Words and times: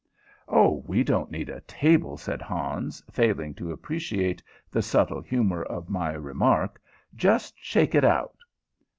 "Oh, 0.47 0.83
we 0.87 1.03
don't 1.03 1.29
need 1.29 1.47
a 1.47 1.61
table," 1.61 2.17
said 2.17 2.41
Hans, 2.41 3.03
failing 3.11 3.53
to 3.53 3.71
appreciate 3.71 4.41
the 4.71 4.81
subtle 4.81 5.21
humor 5.21 5.61
of 5.61 5.91
my 5.91 6.13
remark. 6.13 6.81
"Just 7.15 7.53
shake 7.59 7.93
it 7.93 8.03
out." 8.03 8.35